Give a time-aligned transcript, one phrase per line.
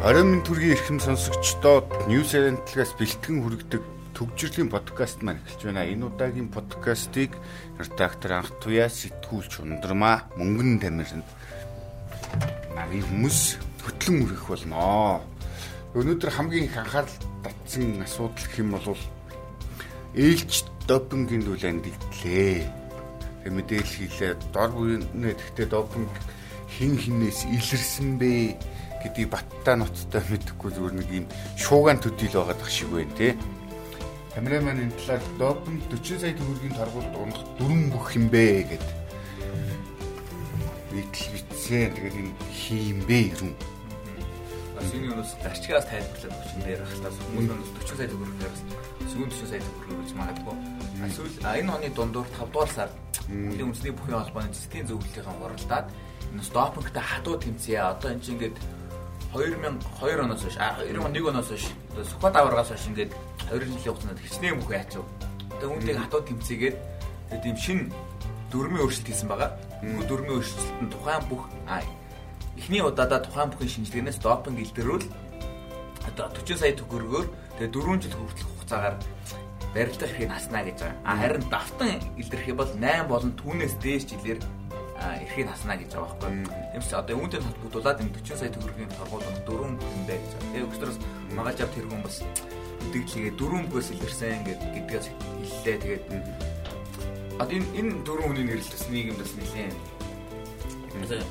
[0.00, 3.84] Оройн төргийн эрхэм сонсогчдод News Event-аас бэлтгэн хүргэдэг
[4.16, 5.84] төгжрлийн подкаст маань эхэлж байна.
[5.84, 7.36] Энэ удаагийн подкастыг
[7.76, 11.20] редактор Анх Туяа сэтгүүлч ундрмаа мөнгөн тамирын
[12.72, 15.20] нарийн хүмүүс хөтлөн үргэх болно.
[15.92, 18.96] Өнөөдөр хамгийн их анхаарал татсан асуудал гэх юм бол
[20.16, 22.64] ээлж допингийн дүлэнд дэглээ.
[23.44, 24.32] Тэг мэдээлэл хийлээ.
[24.48, 26.08] Дор бүрнээ тэгтээ допинг
[26.72, 28.56] хин хинээс илэрсэн бэ
[29.02, 33.32] гэдгийг баттай ноцтой мэдэхгүй зүгээр нэг юм шуугаан төдийл байгаа шиг байна тий.
[34.34, 38.86] Камераман энэ талаар допинг 40 сая төгрөгийн торгуулд унах дүрм бүх юм бэ гэд.
[40.94, 43.50] Нийтлэл битсэн тэгээд энэ хийм бэ юм.
[44.80, 48.60] Энэ юунаас гарчгаас тайлбарлаад өгч энэ дээр ахлаас хүмүүс 40 сая төгрөгөөс
[49.10, 50.56] сүүн 40 сая төгрөг гэж магадгүй.
[51.10, 52.94] Эсвэл энэ оны дундуур 5 дугаар сард
[53.30, 55.86] Монголын үндэсний бүхний холбооны цэцгийн зөвлөлтийн оролдоод
[56.34, 57.78] энэ допингтай хатуу тэмцээ.
[57.78, 58.56] Одоо энэ чинь ингээд
[59.32, 61.64] 2002 оноос хойш а 2001 оноос хойш
[62.10, 63.12] Сүхбат аваргаас хойш ингээд
[63.50, 65.04] 2 жилийн хугацаанд хичнээн бүх яачв.
[65.60, 66.76] Тэгээ үүнийг хатуу тэмцээгээд
[67.30, 67.80] тэгээд ийм шин
[68.50, 69.50] дөрмийн өөрчлөлт хийсэн байгаа.
[69.86, 71.46] Энэ дөрмийн өөрчлөлт нь тухайн бүх
[72.60, 75.06] эхний удаадаа тухайн бүхэн шинжилгээнээс допинг илдэрүүл
[76.10, 77.26] одоо 40 сая төгрөгөөр
[77.58, 78.96] тэгээ 4 жил хүртэлх хугацаагаар
[79.74, 80.98] барилдах хэрэг наснаа гэж байгаа.
[81.06, 84.38] А харин давтан илэрх юм бол 8 болон түүнээс дээш жилээр
[85.30, 86.50] эрхийг хаснаа гэж байгаа байхгүй.
[86.74, 90.50] Тиймээс одоо үүнтэй холбогдуулаад энэ 40 сая төгрөгийн торгуулах дөрвөн бүхэн бай гэж байгаа.
[90.50, 90.98] Тэгээ өчтөрөөс
[91.38, 92.16] магаж авт тэргүүн бас
[93.38, 94.42] дөрвөн бүхээс илэрсэн
[94.74, 95.78] гэдгээс хэллээ.
[95.78, 96.04] Тэгээд
[97.38, 99.78] одоо энэ энэ дөрвөн хүний нэрлэлс нийгэмдээс нэлээд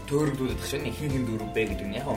[0.07, 2.07] төөрөгдүүлэх шиг нэг хин хин дөрөв бэ гэдэг нь яг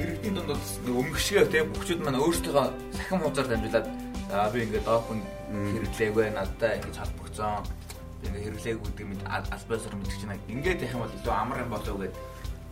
[0.00, 0.56] иргэдийн дунд
[0.88, 2.66] өмгшгээ те бүхчүүд маань өөрсдөө
[2.96, 3.86] сахин хуудасаар дамжуулаад
[4.32, 7.83] за би ингээд допинг хэрэглээгүй надад ингэж холбогдсон
[8.28, 11.96] ингээ хэрэглээгүй гэдэг мэд албасаар мэдчих чинь ингээд явах юм бол илүү амар юм болов
[12.00, 12.14] гэд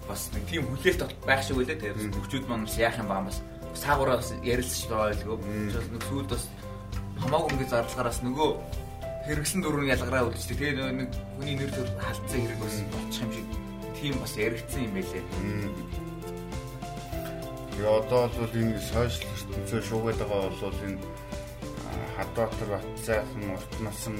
[0.08, 3.38] бас нэг тийм хүлээлт байх шиг үлээ тэгээд хүчүүд маань бас яах юм баа бас
[3.74, 5.38] саагураа бас ярилцж байгаа байлгүй.
[5.72, 6.44] Тэгэл нэг сүйд бас
[7.22, 8.50] хамаагүй ингээ зарлагаараас нөгөө
[9.26, 10.58] хэрэгсэн дөрвөн ялгараа үлдчихдэг.
[10.58, 13.46] Тэгээд нэг хүний нэр төр халтсан хэрэг бас болчих юм шиг
[13.96, 15.24] тийм бас яригдсан юм байлээ.
[17.72, 21.00] Тэгээ одоо бол энэ сошиал ертөнцөө шуугаад байгаа бол энэ
[22.16, 24.16] хадватар батцайхан урт насан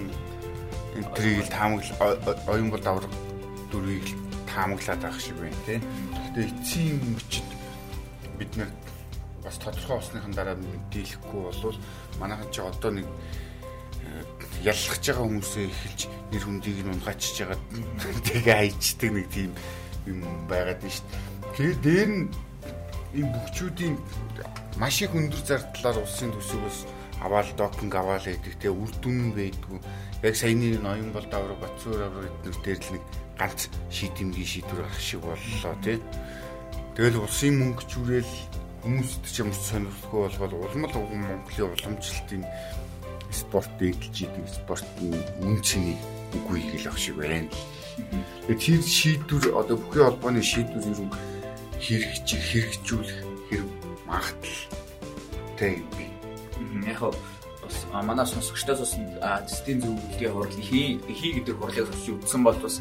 [0.97, 3.07] энтрийг таамаглал оюун бол давар
[3.71, 4.07] дүрийг
[4.47, 5.81] таамаглаад байх шиг байна тий.
[6.13, 7.49] Гэхдээ эцсийн мөчид
[8.39, 8.71] бид нар
[9.45, 11.79] бас тодорхой болсныхан дараа мэдээлэхгүй болвол
[12.21, 14.23] манайхан ч одоо нэг э,
[14.69, 16.01] яллахж байгаа хүмүүсээ эхэлж
[16.31, 17.59] нэр хүндийг нь унгачиж байгаа
[18.29, 19.51] тэгээ хайчдаг нэг тийм
[20.07, 21.33] юм байгаад байна шүү дээ.
[21.57, 22.25] Тэгээд дээр нь
[23.13, 23.97] энэ бүхчүүдийн
[24.81, 26.79] маш их өндөр зардлаар улсын төсвөөс
[27.21, 29.79] аваал допинг аваал гэдэг те үр дүн байдгүй
[30.23, 33.03] яг саяны ноён бол давраг Батцуур авраг эднэр дээр л нэг
[33.39, 33.61] ганц
[33.91, 35.99] шийдэмгийн шийдвэр гарах шиг боллоо тий.
[36.95, 38.33] Тэгэл улсын мөнгө зүрэл
[38.87, 42.45] хүмүүст ч юм сонирхолтой болбол улмал Монголын уламжлалтын
[43.31, 45.99] спорт эдэлж идэг спортын үн цэнийг
[46.37, 47.49] үгүй ах шиг байна.
[48.47, 51.15] Тэгээд тэр шийдвэр одоо бүхий холбооны шийдвэр ер нь
[51.83, 53.19] хэрэгж хэрэгжүүлэх
[53.51, 53.71] хэрэг
[54.07, 56.07] магадaltaй юм би.
[56.87, 57.01] Яг
[57.73, 58.93] бас манай сонсогчдоос бас
[59.49, 62.77] цэстийн зөвлөлийн хурал хий хий гэдэг хурлыг сонсч үзсэн бол бас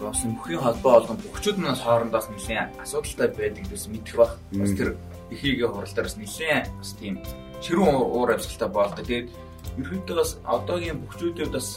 [0.00, 4.38] бас бүхний холбоо болгон бүхчүүд манаас хоорондоос нэлээд асуудалтай байдаг гэсэн мэдэх бах.
[4.52, 4.96] Бас тэр
[5.30, 7.14] ихийгээ хурал дээр бас нэлээд бас тийм
[7.62, 9.04] ширүүн уур амьсгалтай болдог.
[9.06, 9.28] Тэгээд
[9.78, 11.68] ерөнхийдөө бас одоогийн бүхчүүдэд бас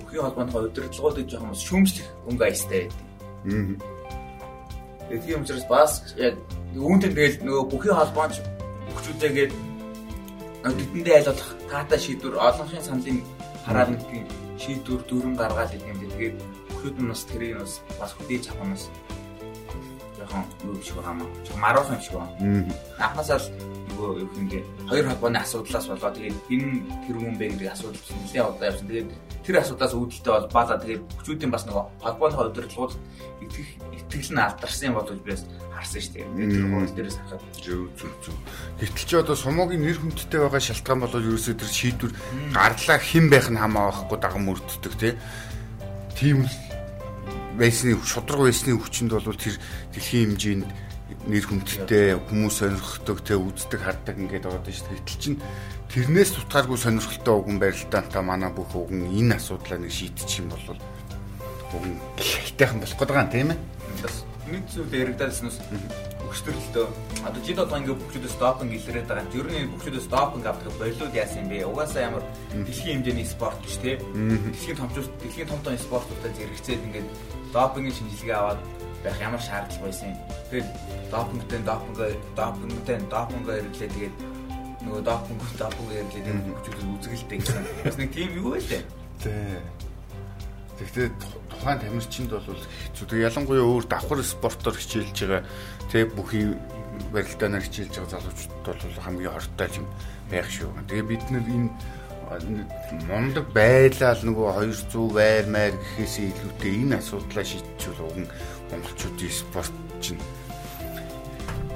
[0.00, 3.80] бүхний холбооны удирдлагуудыг жоохон бас шүүмжлэх өнгө аястай байдаг.
[5.08, 6.34] Тэгээд тийм учраас бас яг
[6.76, 8.40] үүнтэй тэгэл нөгөө бүхний холбооч
[10.64, 13.18] бүхчүүдэгээд тэдэндээ айлуулах таатай шийдвэр олонхын саналын
[13.64, 14.02] хараад нэг
[14.60, 16.36] шийдвэр дөрөн гаргаад ирэх юм би тэгээд
[16.68, 18.12] бүхүүд нь бас тэрийг бас бас
[18.68, 18.84] нь бас
[20.20, 21.28] жоохон юу шиг байгаа маа.
[21.64, 22.34] Маруулсан юм шиг байна.
[23.00, 23.48] Анхнаасаа л
[24.00, 26.72] нөгөө юу хингээ хоёр холбооны асуудлаас болоод тэгээд энэ
[27.04, 28.88] тэр хүн бэ гэдэг асуудал нэлээд удаа явсан.
[28.88, 29.10] Тэгээд
[29.44, 32.94] тэр асуудлаас үүдэлтэй бол баалаа тэгээд хүчүүдийн бас нөгөө холбооны удирдлагууд
[33.44, 33.68] итгэх
[34.00, 35.44] итгэл нь алдарсан юм болов би бас
[35.76, 36.26] харсан шүү дээ.
[36.48, 38.36] Тэр хурал дээрээс харахад зөв зөв зөв.
[38.80, 42.12] Гэтэл ч одоо сумогийн нэр хүндтэй байгаа шалтгаан бол ерөөсөө тэр шийдвэр
[42.56, 44.94] гарлаа хэн байх нь хамаа байхгүй даган мөрддөг
[46.20, 46.44] тийм
[47.56, 49.56] байсны шудраг байсны хүчинд бол тэр
[49.92, 50.89] дэлхийн хэмжээнд
[51.26, 55.00] нэр хүндтэй хүмүүс сонирхдог те үздэг хардаг ингээд шүү дээ.
[55.04, 55.38] Гэтэл чинь
[55.90, 60.78] тэрнээс тутгааргүй сонирхолтой уган байралтаа та манай бүх уган энэ асуудлаа нэг шийдчих юм бол
[61.74, 63.58] уган хайтайхан болох гэдэг юм тийм ээ.
[64.50, 65.58] Нэг зүйл яригдаалснаас
[66.30, 66.86] өгчтөрлөлтөө
[67.26, 69.34] одоо жид одоо ингээд бүхчүүдээс допинг илрээд байгаа.
[69.34, 71.66] Ер нь бүхчүүдээс допинг авдаг болиуд яасан юм бэ?
[71.70, 72.24] Угаасаа ямар
[72.54, 73.98] дэлхийн хэмжээний спорт биш те.
[73.98, 77.08] Дэлхийн томчууд дэлхийн том том спортуудад зэрэгцээд ингээд
[77.54, 78.60] допингийн шинжилгээ аваад
[79.04, 80.16] байх ямар шаардлага байсан.
[80.50, 80.68] Тэгээд
[81.10, 81.98] допингтэй допинг
[82.36, 84.16] допингтэй допинг хэрэглээ тэгээд
[84.84, 87.64] нөгөө допинг допинг хэрэглээ хүчтэй үзгэлтэй гэсэн.
[87.84, 88.60] Бас нэг тийм юу вэ?
[89.20, 89.56] Тий.
[90.80, 91.08] Гэхдээ
[91.52, 93.04] тухайн тамирчинд бол хэцүү.
[93.04, 95.42] Тэг ялангуяа өөр давхар спортоор хичээлж байгаа
[95.92, 96.56] тэг бүхий
[97.12, 99.86] барилдаанаар хичээлж байгаа залуучууд бол хамгийн хортой юм
[100.32, 100.72] байх шүү.
[100.88, 101.68] Тэгээ бид нар энэ
[103.10, 108.30] мундаг байлал нөгөө 200 байр маяг гэхээс илүүтэй энэ асуудлаа шийдчихвэл уг нь
[108.70, 110.22] монголчуудын спорт чинь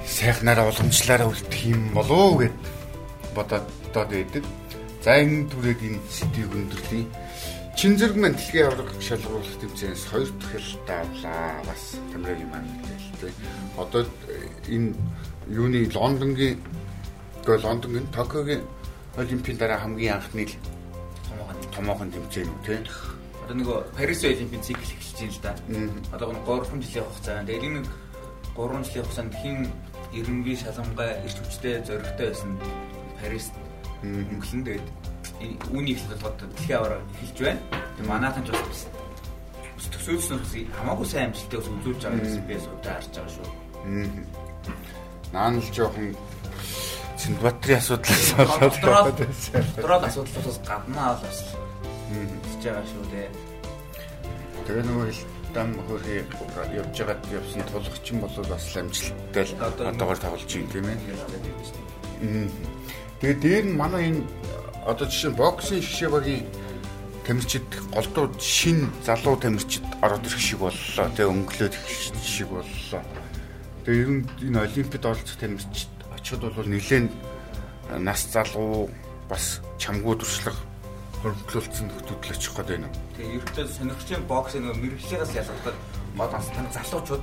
[0.06, 2.56] сайхнаараа уламжлаараа үлдэх юм болоо гэд
[3.34, 4.44] бодоод байдаг.
[5.04, 7.04] За энэ түрээд энэ сэдвийг өндөрлөе.
[7.76, 11.60] Чин зэрэг мэн дэлхийн авраг шалгуулах тэмцээнээс хоёр дахь давлаа.
[11.66, 13.32] Бас тамирын маань хэлтэй.
[13.76, 14.06] Одоо
[14.70, 14.94] энэ
[15.50, 16.56] юуны Лондонгийн
[17.44, 18.62] гол Лондонгийн Токиогийн
[19.16, 20.46] Олимпийн дараа хамгийн анхны
[21.28, 22.80] томоохон томоохон тэмцээн үү тий.
[23.44, 25.52] Одоо нөгөө Парис Олимпийн цикл эхэлж байна л да.
[26.16, 27.80] Одоо нөгөө 3 жилийн хугацаанд тэгээд энэ
[28.56, 29.58] 3 жилийн хугацаанд хин
[30.16, 32.52] эренбий шалгамгай ирч хүчтэй зоригтой байсан
[33.20, 33.52] Парис
[34.00, 34.88] өнгөлн тэгээд
[35.76, 37.60] үүнийг л болгоод дэлхийн аваар эхэлж байна.
[38.00, 38.80] Тэгээд манайхан ч бас
[39.92, 43.48] төсөөлсөн бас хамаагүй сайн амжилттай ус үзүүлж байгаа гэсэн би судаа харж байгаа шүү.
[45.32, 46.16] Наан л жоохон
[47.20, 49.20] Сингапурын асуудлаас болоод
[49.80, 51.38] Дөрөв асуудлаас гаднаа бол бас
[52.10, 53.28] хийж байгаа шүү дээ.
[54.64, 56.24] Тэгээ нөгөө хилдам хөрхий
[56.74, 60.98] явж байгаад явсан тулгчин бол бас амжилттай л одоогоор тоглож байна тийм ээ.
[63.20, 64.22] Тэгээ дээр нь манай энэ
[64.84, 66.44] одоо жишээ нь боксын шишээ багийн
[67.24, 71.06] тамирчид голдууд шин залуу тамирчид ороод ирэх шиг боллоо.
[71.16, 73.02] Тэгээ өнгөлөөд ирэх шиг боллоо.
[73.84, 77.08] Тэгээ ер нь энэ олимпиад оролцох тамирчид очиод бол нэлээд
[78.00, 78.90] нас залуу
[79.28, 80.73] бас чамгүй туршлага
[81.24, 82.88] хөрөнгөлөлтсөн нөхдөд очих гээд байна.
[83.16, 85.76] Тэгээ ерөнхийдөө сонирхчийн бокс нэг мэрэгчлээс ялгахад
[86.20, 87.22] мод бас тань залуучууд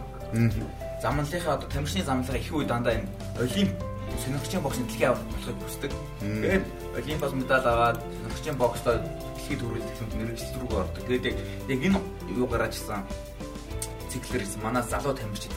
[1.06, 3.78] замналынхаа одоо тамирчны замналгаа их үе дандаа энэ олимп
[4.26, 5.92] сонирхчийн боксын дэлхийн аварга болохыг хүсдэг.
[6.22, 6.66] Тэгээд
[6.98, 8.98] олимпиас медаль аваад сонирхчийн бокстой
[9.38, 11.04] дэлхийд төрүүлэх мэрэгчлэл рүү ордог.
[11.06, 11.38] Тэгээд
[11.70, 12.00] яг энэ
[12.34, 13.06] юу гараад ирсэн
[14.10, 15.54] циклэр ирсэн манай залуу тамирчид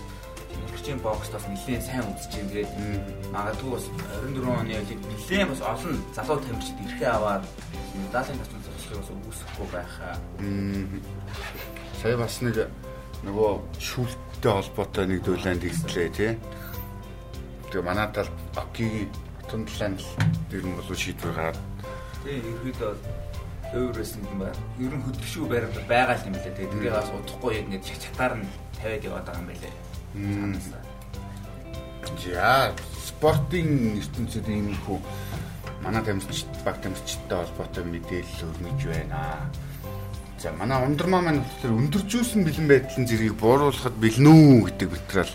[0.60, 2.50] монголчийн бокс бас нэлээд сайн үзэж байна.
[2.52, 2.72] Тэгээд
[3.32, 3.84] магадгүй бас
[4.20, 7.42] 24 оны олимп нэлээд бас олон залуу тамирчид ирэхээ аваад
[7.94, 10.14] медалийн татвар зогсохыг бас үүсэхгүй байхаа.
[12.02, 12.56] Сая бас нэг
[13.22, 16.32] нөгөө шүүлттэй холбоотой нэг дүүлэнд хэллээ тий.
[17.70, 19.08] Тэгээ манай тал Окигийн
[19.54, 20.00] Батун талаанд
[20.50, 21.58] дэр нь болов шийдвэр гараад
[22.24, 22.92] тий ерөөдөө
[23.74, 24.56] өөрөөс нь байна.
[24.80, 26.54] Ер нь хөдөлшүү байрал байгаа юм лээ.
[26.58, 28.46] Тэгээ тэрийг бас удахгүй яг ингэ чатаар нь
[28.80, 29.74] тавиад яваад байгаа юм байлээ.
[32.24, 32.72] За
[33.04, 34.98] спортын ертөнцид ийм хүү
[35.84, 39.52] манай тамирчид баг тамирчидтай холбоотой мэдээлэл өрнөж байна.
[40.40, 45.32] За манай ундрмаа маань болохоор өндөржүүлсэн бэлэн байдлын зэргийг бууруулахад бэлэн үү гэдэг материал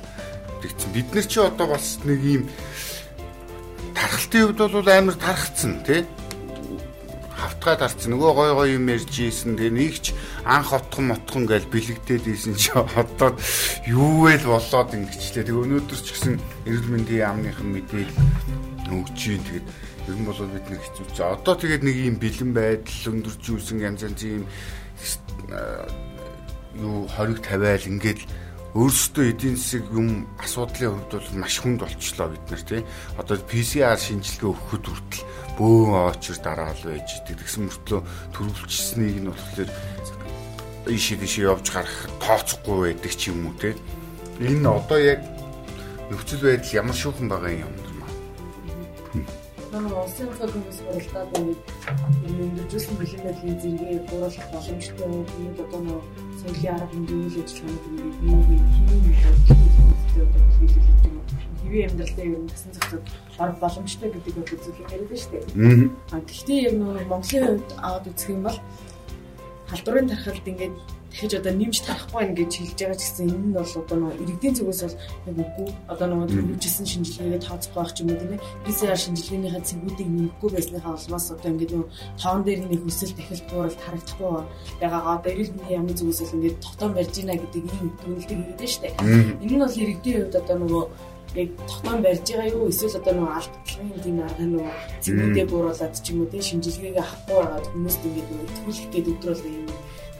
[0.62, 0.90] тэгсэн.
[0.94, 2.44] Бид нар чи одоо бас нэг ийм
[3.94, 6.01] тархалтын хувьд бол амар тархацсан тий
[7.40, 10.06] хавтгай дарцсан нөгөө гой гой юм ярьж ийсэн тэгээ нэгч
[10.44, 13.36] анх отхон мотхон гээл бэлэгдээд ийсэн чи одоо
[13.88, 15.48] юу вэ болоод ингэчлээ.
[15.48, 16.36] Тэгээ өнөөдөр ч гэсэн
[16.68, 18.19] эрүүл мэндийн яамныхан мэдээлэл
[18.92, 19.68] өгч юм тэгээд
[20.10, 24.02] ер нь бол бид нэг хэцүү чи одоо тэгээд нэг юм бэлэн байдал өндөржүүлсэн янз
[24.10, 24.44] янзын
[26.82, 28.22] юу хориг тавиал ингээд
[28.74, 32.81] өөрсдөө эдийн засаг юм асуудлын хувьд бол маш хүнд болчлоо бид нар тий.
[33.18, 35.26] Одоо PCR шинжилгээ өгөхөд хүртэл
[35.57, 37.42] бөөн очир дараал байж идэг.
[37.42, 38.02] Тэгсэн мөртлөө
[38.38, 39.69] төрүүлчихсэнийг нь болохоор
[40.86, 43.74] ийшээ тийшээ явж гарах тооцохгүй байдаг ч юм уу тий.
[44.38, 45.26] Энэ одоо яг
[46.14, 47.74] нөхцөл байдал ямар шүүхэн байгаа юм
[49.69, 55.14] Манай улсын хүмүүс хуралдаад ингээд өндөржүүлсэн бэлэн байдлын зэрэгээ бууруулах боломжтой.
[55.30, 55.99] Тэгээд одоо нөө
[56.42, 58.38] соёлын арга хэмжээ үйл ажиллагаанд ингээд бие
[58.73, 61.18] хэвийн бодлоготой одоо хэлүүлэх юм.
[61.61, 63.04] Хэвийн амьдралдаа ер нь тасан зохицол
[63.38, 65.90] баг боломжтой гэдэг бол үзүүлэх яриад байна шүү дээ.
[66.14, 68.57] Аа гэхдээ яг нөө Монголын хувьд аваад үзэх юм бол
[69.69, 70.76] халдварын тархалд ингээд
[71.09, 74.56] дахиж одоо нэмж тарахгүй ингэж хэлж байгаа ч гэсэн энэ нь бол одоо нөгөө иргэдийн
[74.56, 74.97] зүгээс бол
[75.30, 75.69] яг үгүй.
[75.90, 78.45] Одоо нөгөө төрүүлжсэн шинжилгээгээ тооцохгүй байх юм уу тийм ээ.
[78.66, 81.90] PCR шинжилгээнийхээ цэгүүдийг нэмэхгүй байсныхаа улмаас одоо ингээд нөгөө
[82.21, 84.30] тоон дээр нэг өсөл дахилт бууралт харагдахгүй
[84.81, 88.59] байгаагаа одоо эрүүл мэндийн яамны зүгээс бол ингээд тогтоон барьж ийна гэдэг ийм дүгнэлтийг хийгээд
[88.61, 88.95] байна шүү дээ.
[89.44, 90.83] Энэ нь бол иргэдийн хувьд одоо нөгөө
[91.36, 94.71] яг тогтоон барьж байгаа юу эсвэл одоо нөгөө алдлагын тийм арга нөгөө
[95.04, 99.44] цэгүүдээ бууруулад ч юм уу тийм шинжилгээгээ авахгүй байгаад хүмүүст ингээд нөгөө итгүүлэх гэдэг өдрөл
[99.45, 99.68] юм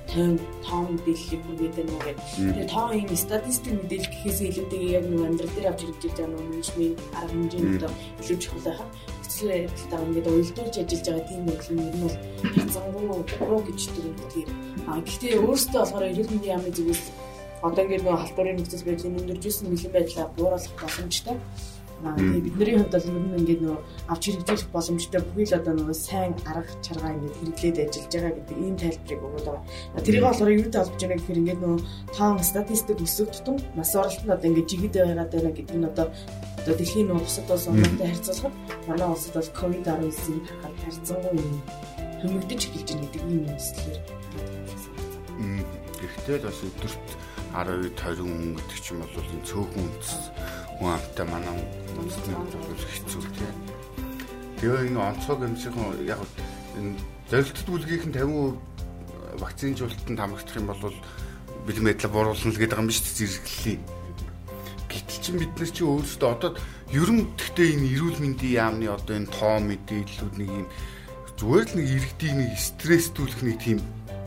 [0.10, 2.26] 50 тоон мэдээллийг хүргээд байна уу гэдэг.
[2.38, 6.48] Тэгээ тоон ийм статистик мэдээлэл гэхээс илүүтэйгээр яг нэг амьдрал дээр авч ирж байгаа нэг
[6.50, 7.84] менежмент арга хэмжээнд
[8.22, 8.90] илүү чухал байхаа.
[9.22, 12.18] Хэцүү байдалтай ингээд уялдуулж ажиллаж байгаа тийм байдлын нь бол
[12.58, 14.50] хязгааргүй гэж дүгнэлтээр.
[14.90, 17.04] А гэхдээ өөрөөсөө болохоор эрүүл мэндийн яамны зүгээс
[17.62, 21.38] одоо ингээд нөгөө халдварын нөхцөл байдлын өндөржсэн бэлэн байдлаа бууруулах боломжтой.
[22.00, 25.98] Аа бидний хувьд бол ер нь ингээд нөгөө авч хэрэгжүүлэх боломжтой бүхий л одоо нөгөө
[26.00, 30.06] сайн арга чаргаа ингээд хэрэглээд ажиллаж байгаа гэдэг ийм тайлбарыг өгöd байгаа.
[30.08, 31.80] Тэрийг болохоор юутай холбож байгаа гэхээр ингээд нөгөө
[32.16, 36.08] тоон статистик өсөв тутам нас оролтод одоо ингээд жигэд байгаад байна гэдэг нь одоо
[36.60, 38.56] одоо дэлхийн бусад улс орнуудтай харьцуулахад
[38.88, 41.52] манай улсад бол ковид 19-ийг харахад харьцангуй юм
[42.22, 44.00] хэмэгдэж эхэлж байна гэдэг ийм юм сэтгэлээр.
[46.00, 47.08] Гэхдээ л бас өдөрт
[47.54, 50.14] 10 20 хүн гэдэг ч юм бол энэ цөөхөн үндэс
[50.80, 51.58] хүн амтай манай
[51.98, 53.56] үндэсний бол хэцүү тийм.
[54.60, 56.22] Тэгээ энэ онцгой гэмшигэн яг
[56.78, 56.98] энэ
[57.30, 58.70] зорилттой бүлгийнхэн 50%
[59.40, 60.96] вакцинжуулалтанд хамрагдах юм бол
[61.66, 63.82] бэлэн байдлаа бууруулна л гэдэг юм биш зэрэглэлийн.
[64.90, 66.52] Гэтэл чи бид нар чи өөрсдөө одоо
[66.90, 70.68] ерөн гэхдээ энэ эрүүл мэндийн яамны одоо энэ тоо мэдээллүүд нэг юм
[71.38, 73.80] зүгээр л нэг иргэдийг нэг стресстүүлэх нэг тийм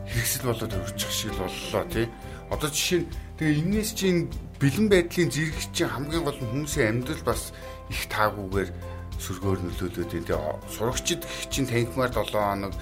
[0.07, 2.07] хэрэгсэл болоод өрчих шиг боллоо тий.
[2.53, 3.09] Одоо жишээ нь
[3.41, 4.29] тэгээ энэс чинь
[4.61, 7.49] бэлэн байдлын зэрэг чинь хамгийн гол нь хүмүүсийн амьдрал бас
[7.89, 8.69] их таагүйгээр
[9.17, 10.37] сүргээр нөлөөлөд энэ
[10.69, 12.73] сурагчид гэх чинь танхимаар 7 хоног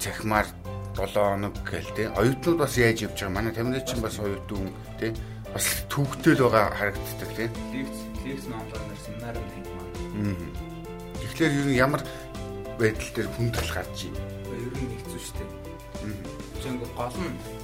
[0.00, 0.48] цахимаар
[0.96, 3.36] 7 хоног гээл те оюутнууд бас яаж явж байгаа?
[3.36, 5.12] Манай тамирчин чинь бас оюутан те
[5.52, 7.44] бас төвөгтэй л байгаа харагддаг те
[7.76, 9.88] лекц лекц номлоор семинар нь танхимаар.
[11.20, 12.02] Тэгэхээр ер нь ямар
[12.80, 14.14] байдал дээр хүндэл гарч ий?
[14.56, 15.50] Ер нь хэцүү шүү дээ.
[16.62, 17.55] Чинь гол нь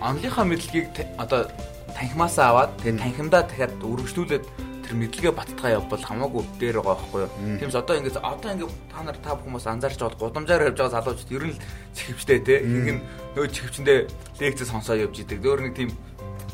[0.00, 0.88] онлынхаа мэдлэгийг
[1.20, 1.46] одоо
[1.92, 4.44] танхимаасаа аваад тэгээ танхимдаа дахиад үргэлжлүүлээд
[4.90, 7.30] тэр мэдлэгээ баттгаа явбал хамаагүй дээр байгаа байхгүй юу.
[7.60, 11.34] Тиймээс одоо ингээд одоо ингээд та нар та хүмүүс анзаарч байгаа гудамжаар явж байгаа залуучууд
[11.36, 11.62] ер нь л
[11.94, 12.54] чихвчтэй те.
[12.64, 12.98] Хин
[13.36, 13.98] нөө чихвчэндээ
[14.40, 15.44] лекц сонсоо явж идэг.
[15.44, 15.90] Өөр нэг тийм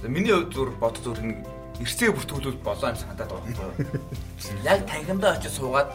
[0.05, 1.39] миний хувьд зүр бодох зүр нэг
[1.81, 4.01] эрсээ бүртгүүлвэл болоо юм санагдаад байгаа байхгүй.
[4.65, 5.91] Яг танхимдаа очиж суугаад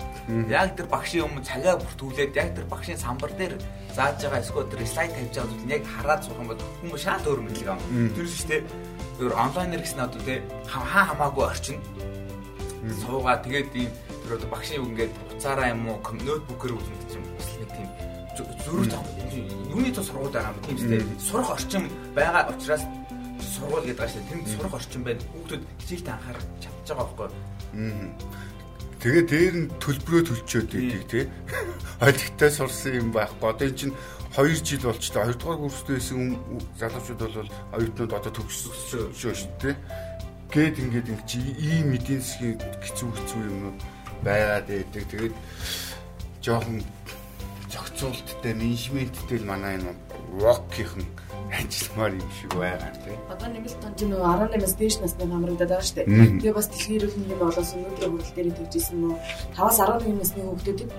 [0.50, 3.58] яг тэр багшийн өмнө цагаа бүртгүүлээд яг тэр багшийн самбар дээр
[3.98, 7.26] зааж байгаа эсвэл тэр слайд тавьж байгаа зүйл яг хараад суух юм бол хүмүүс шал
[7.26, 7.90] өөр мэдлэг авах.
[8.14, 8.62] Тэр шүү дээ.
[9.18, 10.36] Тэр онлайнэр гэсэн одоо те
[10.70, 11.78] хаа хамаагүй орчин.
[13.02, 17.50] Суугаад тэгээд ийм тэр одоо багшийн үг ингээд уцаараа юм уу ноутбукээр үзэх юм бас
[17.58, 17.90] нэг тийм
[18.38, 18.86] зөрүү
[19.72, 21.02] юуны тус сургууль байгаа юм тийм үстэй.
[21.20, 22.84] Сурах орчин байгаа учраас
[23.62, 25.22] сургууль гэдэг ааштай тэнд сурах орчин байна.
[25.22, 27.30] Хүүхдүүд хичээлд анхаарах чадж байгаа байхгүй.
[27.78, 28.10] Аа.
[29.02, 31.26] Тэгээ дээр нь төлбөрөө төлчөөд идэг тий.
[32.06, 33.50] Олигтой сурсан юм байхгүй.
[33.50, 33.96] Одоо эн чинь
[34.34, 35.30] 2 жил болчихлоо.
[35.30, 36.38] 2 дугаар курстэй байсан
[36.82, 39.76] залуучууд бол оюутнууд одоо төгсөж шүү дээ.
[40.50, 43.80] Гээд ингээд ингэ ийм эдийн засгийн хэцүү хэцүү юмнууд
[44.26, 45.04] байгаад байдаг.
[45.10, 45.36] Тэгээд
[46.42, 46.80] жоохон
[47.72, 49.96] зохицуулттай, менежменттэй л манай энэ
[50.40, 51.06] вокийнхэн
[51.52, 53.20] ажилламаар юм шиг байгаа тийм.
[53.28, 56.08] Одоо нэмэлт тон чинь нөгөө 18-аас дээш насны хамрагдаад байгаа шүү дээ.
[56.40, 59.14] Тэгээ бас дэлхийн эрүүл мэндийн болоос өнөөдрийн хүрэл дээр тэгжсэн нөө
[59.56, 60.90] 5-аас 11 насны хүүхдүүдийг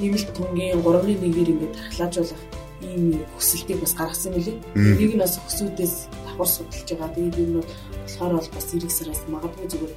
[0.00, 2.42] нэмэлт тунгийн 3.1-ээр ингээд тархлаажуулах
[2.80, 3.04] ийм
[3.36, 4.56] хүсэлтийг бас гаргасан мөлий.
[4.74, 5.94] Энийг нь бас өсүүдээс
[6.24, 7.14] давхар судалж байгаа.
[7.14, 9.94] Тэгээд энэ нь болохоор бол бас эрэг сараас магадгүй зүгээр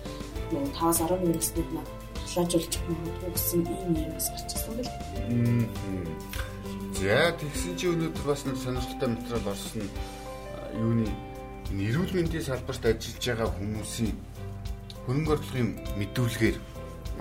[0.52, 4.92] нөгөө 5-аас 11 насны маань тархлаажуулж магадгүй гэсэн ийм юм бас гарчихсан бэл.
[6.98, 9.86] За тэгсэн чи өнөөдөр бас нэг сонирхолтой материал орсон.
[10.74, 11.06] Юуны
[11.70, 14.18] эрүүл мэндийн салбарт ажиллаж байгаа хүмүүсийн
[15.06, 15.70] хөрөнгө орлогын
[16.02, 16.58] мэдүүлгээр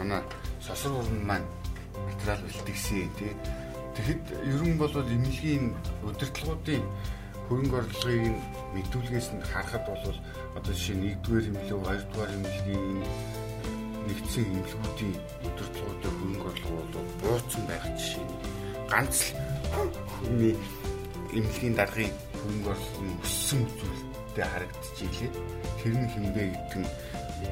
[0.00, 0.24] манай
[0.64, 1.48] сосор уран маань
[2.08, 3.36] материал бэлтгэсэн тий.
[4.00, 5.76] Тэгэхэд ер нь бол эмнэлгийн
[6.08, 6.84] удирдлагуудын
[7.52, 8.32] хөрөнгө орлогыг
[8.80, 10.16] мэдүүлгээс нь харахад бол
[10.56, 13.04] одоо жишээ нь 1-р эмнэлэг, 2-р эмнэлгийн
[14.08, 15.14] нэгдсэн эмнэлгүүдийн
[15.44, 18.24] удирдлагуудын хөрөнгө орлого бол бууцсан байх жишээ
[18.88, 20.54] ганц л хүний
[21.36, 25.30] эмнэлгийн даргын хөнгө орлого нь өссөн зүйлтэй харагдчихжээ.
[25.82, 26.90] Тэр нь хинбэ гэдэг нь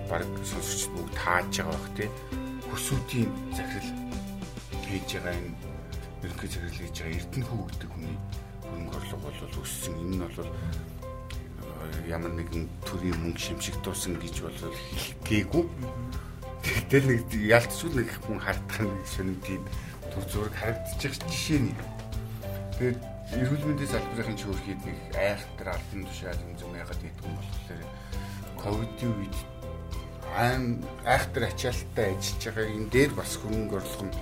[0.09, 2.11] баг сонсогч бүгд тааж байгаа бах тий.
[2.71, 3.93] Хөсүүдийн захирал
[4.85, 5.53] хийж байгаа энэ
[6.25, 8.17] ерөнхий захирал хийж байгаа Эрдэнэхүү гэдэг хүний
[8.65, 9.95] хөнгө орлого бол өссөн.
[10.01, 10.53] Энэ нь бол э,
[12.09, 15.65] ямар нэгэн төрийн мөнгө шимшиг туусан гэж бол хэлгээгүй.
[16.65, 19.63] Тэгтэл нэг ялцгүй нэг хүн хардах нэг сонирхдаг
[20.15, 21.73] төр зураг харагдчих жишээ нь
[22.75, 23.01] Тэгээд
[23.39, 27.83] эрүүл мэндийн салбарын чөөрхийд нэг айхтар албан тушаал юм зүм ягаад гэдэг юм болохоор
[28.59, 29.37] ковидын үед
[30.35, 30.65] аим
[31.07, 34.17] айхтар ачаалттай ажиллаж байгаа энэ дээр бас хөрөнгө орлого нь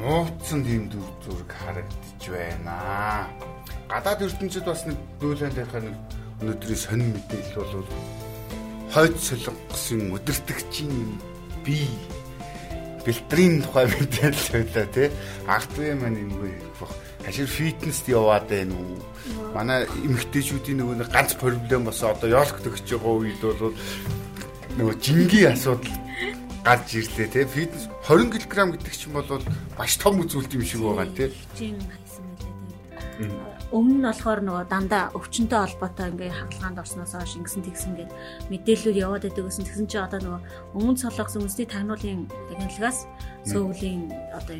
[0.00, 3.28] нууцсан тийм дүр зураг харагдаж байна.
[3.92, 5.96] Гадаад ертөнцид бас нэг дүүлэн тарихаа нэг
[6.40, 7.88] өнөөдрийн сонин мэдээлэл бол
[8.96, 10.96] хойд солонгосын өдөртөгчийн
[11.64, 11.92] бие
[13.04, 15.08] бэлтрийн тухай мэдээлэл байлаа тий.
[15.44, 16.52] Ардвэ маань энэ үгүй
[17.24, 18.98] Хашир фитнест яваад байна уу?
[19.54, 23.74] Манай эмэгтэйчүүдийн нөгөө нэг ганц проблем босоо одоо ёлк төгсөж байгаа үед бол
[24.78, 25.92] нөгөө жингийн асуудал
[26.64, 29.28] гарч ирлээ те фитнес 20 кг гэдэг чинь бол
[29.78, 31.30] маш том үзүүлэлт юм шиг байгаа те.
[31.58, 33.62] Жин хайсан мөлий.
[33.72, 38.12] өмнө нь болохоор нөгөө дандаа өвчнөд холбоотой ингээ хагалгаанд орсноос хойш ингэсэн тэгсэн гээд
[38.52, 40.40] мэдээлэлүүд яваад байдаг гэсэн тэгсэн чи одоо нөгөө
[40.76, 42.20] өмнө цолгосон үндэсний тагнуулын
[42.52, 42.98] агентлагаас
[43.48, 44.54] сөүлийн одоо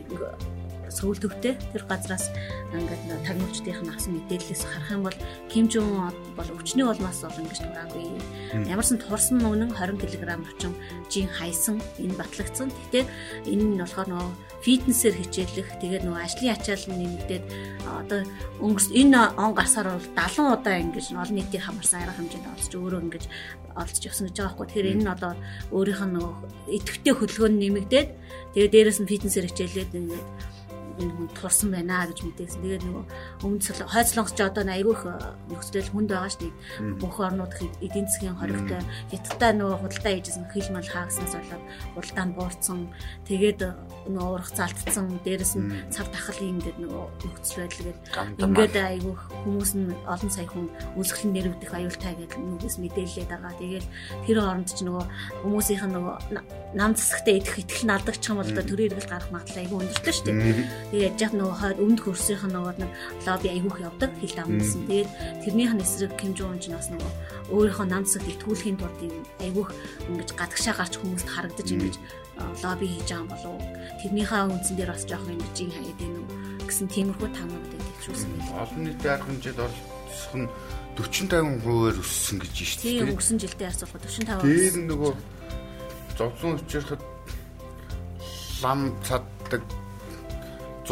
[0.92, 2.28] сөвл төвтэй тэр газраас
[2.72, 5.18] ингээд тагнуулчдын авсан мэдээллээс харах юм бол
[5.48, 8.04] Ким Жон бол өвчнөө болмоос бол ингэж тураагүй.
[8.68, 10.72] Ямарсан турсан үнэн 20 кг орчим
[11.12, 12.68] жин хайсан энэ батлагдсан.
[12.68, 13.04] Гэтэ
[13.48, 14.30] энэ нь болохоор нөгөө
[14.62, 17.44] фитнесээр хичээлэх тэгээд нөгөө ажлын ачаал нэмэгдээд
[17.82, 18.20] одоо
[18.62, 23.00] өнгөрс энэ он гарсаар бол 70 удаа ингэж олон нийтийн хамарсан арга хэмжээнд олж өөрөө
[23.04, 23.24] ингэж
[23.74, 24.66] олж явсан гэж байгаа байхгүй.
[24.68, 25.32] Тэгэхээр энэ нь одоо
[25.74, 26.32] өөрийнх нь нөгөө
[26.76, 28.08] идэвхтэй хөдөлгөөн нэмэгдээд
[28.54, 30.28] тэгээд дээрэс нь фитнесээр хичээлээд ингээд
[31.00, 32.62] энэ хүн турсан байна гэж мэдээсэн.
[32.62, 33.04] Тэгээд нөгөө
[33.44, 35.04] өмнө хойд солонгосч одоо айгүй их
[35.48, 36.54] нөхцөл хүнд байгаа шүү дээ.
[37.00, 38.82] Бүх орнууд эдийн засгийн хоригтой
[39.12, 42.78] хятадтай нөгөө худалдаа хийжсэн хил мал хаагснаас болоод худалдаа нь буурсан.
[43.28, 43.60] Тэгээд
[44.12, 45.06] нөгөө урах залтцсан.
[45.24, 48.00] Дээрэс нь цав тахал ингээд нөгөө нөхцөл байдал гээд
[48.42, 49.14] ингээд айгүй
[49.46, 50.66] хүмүүс нь олон сая хүн
[50.98, 53.54] үлсгэлэн нэрвдэх аюултай гэдэг нүгээс мэдээлээд байгаа.
[53.62, 53.86] Тэгээд
[54.26, 55.04] тэр хооронд ч нөгөө
[55.46, 56.16] хүмүүсийнх нь нөгөө
[56.74, 60.26] нам засагтаа идэх итгэл наалдагч юм бол одоо төрийн эргэлт гарах магадлал айгүй өндөртэй шүү
[60.26, 60.91] дээ.
[60.92, 62.90] Тэгээд яж нөгөө хойд өмнөд хөрсийнх нь нөгөө нэг
[63.24, 64.84] лобби айгүйх явдаг хил дамнасан.
[64.92, 67.12] Тэгээд тэрнийх нь эсрэг Ким Жон ч бас нөгөө
[67.48, 69.70] өөрийнхөө нандсад итгүүлэхийн тулд юм айгүйх
[70.12, 71.96] ингэж гадагшаа гарч хүмүүст харагдаж ингэж
[72.60, 73.56] лобби хийж байгаа болов.
[74.04, 76.24] Тэрнийхээ үндсэн дээр бас жоох ингэж ин хаяад уу
[76.68, 78.60] гэсэн тиймэрхүү таамагд төвшүүлсэн байл.
[78.60, 80.48] Олон нийтийн арга хэмжээд оролцох нь
[80.92, 82.92] 40 50%-аар өссөн гэж байна шүү дээ.
[82.92, 84.44] Тийм өнгөрсөн жилдээ харьцуулахад 45%.
[84.44, 85.12] Тэр нөгөө
[86.20, 87.02] зовлон учрахад
[88.60, 89.62] лам цаддаг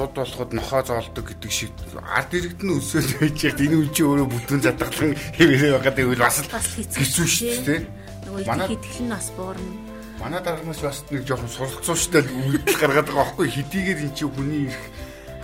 [0.01, 4.01] зуд болоход нохоо зоолдог гэдэг шиг ард иргэд нь өсөөл байж яг энэ үн чи
[4.01, 7.81] өөрөө бүтэн задгалан хэвээрээ байгаа гэвэл бас хэцүү шүү дээ.
[8.25, 9.73] Нөгөө итгэл нь бас буурна.
[10.17, 14.81] Манай дараагнаас бас нэг жоохон суралцууштай үйлдэл гаргаад байгаа байхгүй хэдийгээр эн чи хүний их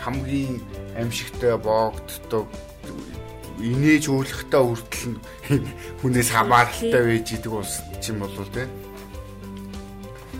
[0.01, 0.55] хамгийн
[0.97, 2.49] амьшигтай боогддог
[3.61, 5.17] инээж өөрлөхтэй үртэл
[6.01, 8.65] хүнээс хамааралтай байж идэг улс чинь болов те.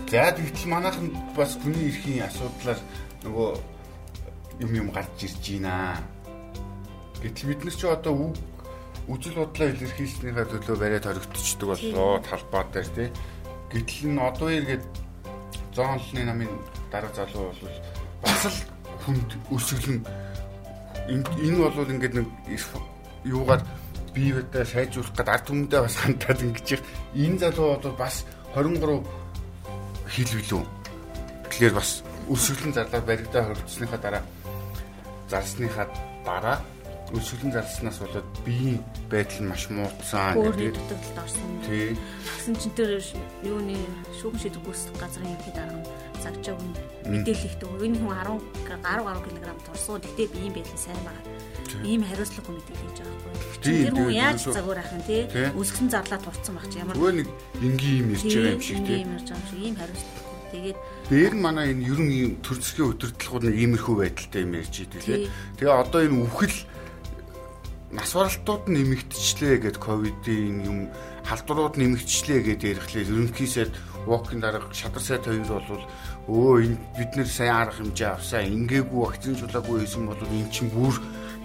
[0.09, 2.81] За тэгтэл манайхан бас хүний эрхийн асуудлаар
[3.21, 3.76] нөгөө
[4.59, 6.01] юм юм гарч ирж байна.
[7.21, 8.35] Гэтэл бид нар ч одоо үг
[9.07, 13.09] үжил бодлоо илэрхийлснийхаа төлөө бариад хоригдчихдаг боллоо талбай дээр тий.
[13.71, 14.83] Гэтэл н одоо иргэд
[15.73, 16.51] зоонлны намын
[16.91, 17.63] дараа залуу бол
[18.23, 18.59] бас л
[19.05, 19.99] хүнд өсөглөн
[21.07, 22.27] энэ бол ингээд нэг
[23.23, 23.61] юугаар
[24.13, 26.81] биеветэ сайжруулах гэдэг ард түмэндээ бас хандаад ингэж их
[27.15, 29.05] энэ залуу бол бас 23
[30.11, 30.63] хил билүү.
[31.47, 31.89] Тэгэхээр бас
[32.27, 34.23] өсөглөн зарлаад баригдаа хоригдсныхаа дараа
[35.29, 35.87] зарсныхаа
[36.25, 36.59] дараа
[37.15, 40.35] өсвөлэн зарснаас болоод биеийн байдал нь маш муутсан.
[40.35, 41.51] Тэгээд дутагдалд орсон.
[41.63, 41.95] Тий.
[42.35, 42.99] Гэсэн чинь тэр
[43.47, 43.79] юуны
[44.19, 45.79] шүүхэн шийдвэр гүйцэтгэх газрын ерхий дарга
[46.19, 46.59] загчааг
[47.07, 47.67] мэдээлэл ихтэй.
[47.87, 50.03] Энэ хүн 10 10 гаруй кг турсан.
[50.03, 51.21] Гэтэ биеийн байдал сайн байна.
[51.87, 53.63] Ийм хариуцлага мэдээлэл хийж байгаа байхгүй.
[53.63, 55.23] Тэр хүн яаж загвар ах юм тий?
[55.55, 56.95] Өсгсөн зарлаа турцсан баг чи ямар.
[56.99, 57.27] Өө нэг
[57.63, 58.99] энгийн юм ирж байгаа юм шиг тий.
[58.99, 60.79] Ийм ирж байгаа юм шиг ийм хариуцлага Тэгээд
[61.09, 65.03] дээр нь манай энэ ер нь төр засгийн удирдлагууд нэг иймэрхүү байдалтай юм ярьж идэв
[65.07, 65.27] лээ.
[65.59, 66.57] Тэгээ одоо энэ үхэл
[67.91, 70.79] нас баралтууд нэмэгдчихлээ гэд ковидын юм
[71.23, 73.03] халдварууд нэмэгдчихлээ гэд ярихлаа.
[73.03, 73.67] Ерөнхийдөө
[74.07, 75.83] walk-ин дарга шадар сайт хоёр бол
[76.27, 80.95] өө энэ бид нэр сайн арга хэмжээ авсаа ингээгүй вакцинжуулаагүй байсан бол эн чинь бүр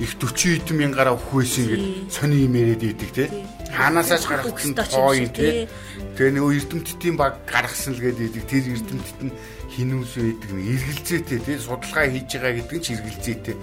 [0.00, 3.24] их 40 хэдэн мянгаараа өгөх байсан гэж сони юм яриад идэг те.
[3.72, 5.68] Хаанаасаач гаргасан тоо юм те.
[6.16, 8.44] Тэгээ нөгөө эрдэмтдийн баг гаргасан л гэдэг идэг.
[8.48, 9.32] Тэр эрдэмтд нь
[9.72, 11.52] хинүүс байдаг нэг эргэлзээтэй те.
[11.60, 13.56] Судалгаа хийж байгаа гэдэг нь ч эргэлзээтэй.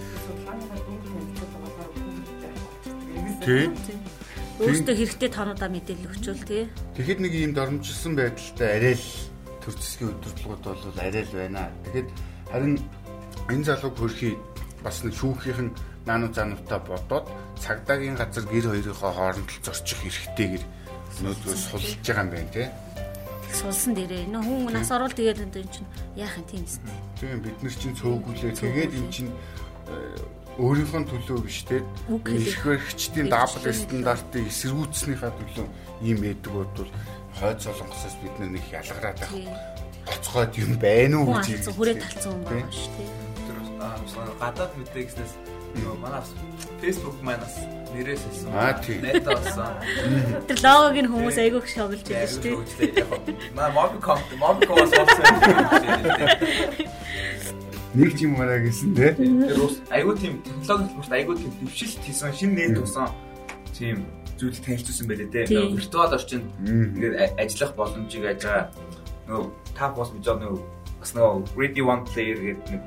[3.39, 3.71] Тэ.
[4.59, 6.63] Өөртөө хэрэгтэй тоонуудаа мэдээлэл өгчөөл тий.
[6.99, 9.07] Тэгэхэд нэг юм дормжилсан байдалтай арай л
[9.63, 11.71] төр засгийн өдөрлгүүд бол арай л байна.
[11.87, 12.09] Тэгэхэд
[12.51, 12.75] харин
[13.47, 14.35] энэ залууг хөрхий
[14.83, 15.71] бас нэг шүүхийн
[16.09, 17.25] наануу заануудаа бодоод
[17.61, 20.63] цагдаагийн газар гэр хоёрынхоо хооронд л зорчих эрхтэйгэр
[21.21, 22.67] нөөдгөө сулж байгаа юм байна тий.
[23.53, 24.25] Сулсан дээрээ.
[24.33, 26.97] Нөө хүн нас орвол тэгээд энэ чинь яах юм тийм эстэй.
[27.19, 29.31] Тийм бид нар чинь цөөгүүлээ тэгээд эн чинь
[29.89, 29.93] э,
[30.57, 31.81] өөрийнхөө төлөө биш те.
[32.09, 35.67] Их баригчдын дабль стандартыг эсэргүүцснийхаа төлөө
[36.05, 36.89] ийм байдаг бол
[37.37, 39.33] хойд солонгосоос бид нэг ялгараад байх
[40.09, 43.03] гоцгойд юм байна уу гэж хүрээ талцсан юм байна шүү те.
[43.45, 43.57] Тэр
[44.41, 45.33] гадаад мэдээ гэснээс
[45.77, 46.21] нөгөө манай
[46.81, 47.55] Facebook манаас
[47.93, 48.53] нэрээс хэлсэн.
[48.53, 49.01] Аа тийм.
[49.01, 49.73] Нэт болсон.
[50.47, 53.05] Тэр логог нь хүмүүс айгүйх шоглож байдаг шүү дээ.
[53.57, 55.25] Маа Mobicom Mobicom-ос болсон.
[57.97, 59.17] Нэг юм мараа гэсэн те.
[59.17, 63.09] Тэр ус айгүй тийм технологи хүрт айгүй тийм дэвшилт хийсэн шинэ нэт тусан
[63.73, 64.05] тийм
[64.37, 65.49] зүйл танилцуулсан байлээ те.
[65.49, 68.69] Виртуал орчинд ингээд ажиллах боломжийг яаж байгаа
[69.25, 70.61] нөгөө та бос бижоо нөгөө
[71.01, 72.81] бас нөгөө Ready One Player гэдэг нэг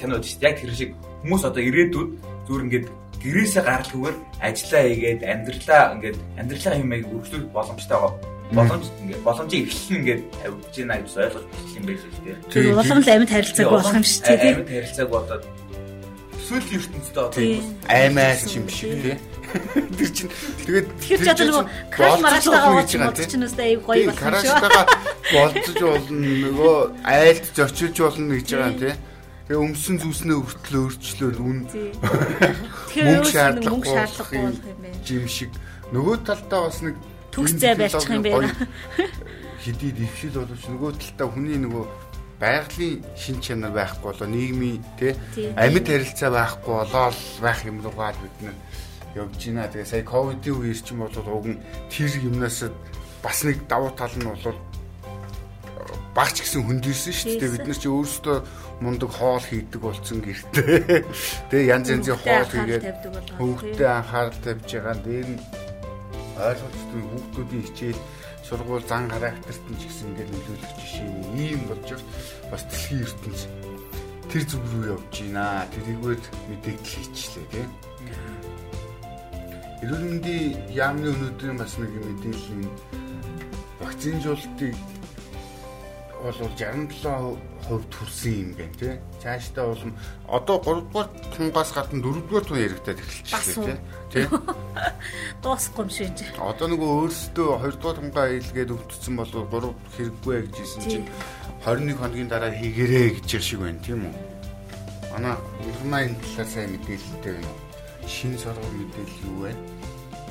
[0.00, 0.40] кино дээ.
[0.40, 0.90] Яг тэр шиг
[1.26, 2.10] хүмүүс одоо ирээдүйд
[2.46, 2.86] зүгээр ингээд
[3.26, 8.14] гэрээсээ гаралгүйгээр ажиллаа хийгээд амьдралаа ингээд амьдралаа аяг өргөжлөх боломжтой байгаа.
[8.54, 12.38] Боломж ингээд боломжийг эхлэн ингээд тавьж байна гэж ойлгож хэлсэн юм байх л тийм.
[12.54, 14.54] Тэр улам л амьд харилцааг болох юм шүү дээ.
[14.54, 15.44] Амьд харилцааг бодоод
[16.46, 17.42] эсвэл ертөнцид одоо
[17.90, 19.16] аймаас юм шиг тий.
[19.98, 20.30] Тэр чинь
[20.62, 24.22] тэгээд тэр ч одоо нөгөө краш мараштайгаа уулзч чинь үстэй аяг гоё юм шүү.
[24.22, 24.70] Краштай
[25.34, 28.94] болцож болно нөгөө айлд зочилж болно гэж байгаа юм тий.
[29.46, 31.58] Тэгээ өмсөн зүснээ хүртэл өөрчлөөл үн
[33.06, 34.98] мөнгө шаардлагагүй болох юм байна.
[35.06, 35.54] Жим шиг
[35.94, 36.98] нөгөө талдаа бас нэг
[37.30, 38.50] төгс зай байлчих юм байна.
[39.62, 41.84] Хэдий дэвшил боловч нөгөө талдаа хүний нөгөө
[42.42, 45.14] байгалийн шин чанар байхгүй болоо нийгмийн тий
[45.54, 48.52] амьд харилцаа байхгүй болоод байх юм руугаа л бид нэ
[49.14, 49.70] явж байна.
[49.70, 52.66] Тэгээ сая ковидын үеэр ч юм бол уг нь тэр юмнаас
[53.22, 54.58] бас нэг давуу тал нь бол
[56.16, 57.54] багч гэсэн хөндөрсөн шүү дээ.
[57.56, 58.36] Бид нар чи өөрсдөө
[58.80, 61.04] мундаг хоол хийдэг болсон гэртээ.
[61.50, 62.84] Тэгээ янз янзын хоол хийгээд
[63.40, 64.96] хүүхдээ анхаарал тавьж байгаа.
[65.00, 65.40] Дээр нь
[66.36, 68.00] ойлголттой хүүхдүүдийн хичээл
[68.44, 71.08] сургууль зан характерт нь ч гэсэн ингээд нөлөөлөх жишээ
[71.40, 71.88] ийм болж.
[72.52, 73.40] Бас дэлхийн ертөнц
[74.28, 75.64] тэр зүг рүү явж байна.
[75.72, 76.20] Тэрийгээр
[76.52, 77.70] мэдээлэл хийчлээ тийм.
[79.82, 82.68] Эрүүл мэндийн яамны өнөөдрийн бас нэг мэдээлэл нь
[83.80, 84.74] вакцинжуулалтыг
[86.22, 86.96] бол 67%
[87.68, 88.94] хүрсэн юм байна тий.
[89.22, 89.82] Цаашдаа бол
[90.28, 93.78] одоо 3 дугаар тунгаас гадна 4 дугаар тун яригадад эхэлчихлээ
[94.12, 94.24] тий.
[94.24, 94.26] Тий.
[95.42, 96.12] Дуусахгүй юм шиг.
[96.40, 101.06] Одоо нөгөө өөрсдөө 2 дугаар тунгаа хийлгээд өвдсөн бол 3 хэрэггүй гэж хэлсэн чинь
[101.64, 104.14] 21 хоногийн дараа хийгэрээ гэж шиг байна тийм үү?
[105.12, 107.52] Манай улмаа энэ талаар сайн мэдээлэлтэй байна.
[108.06, 109.52] Шинэ сорго мэдээлэл юу вэ?